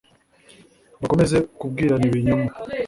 [1.01, 2.49] bakomeze kubwirana ibinyoma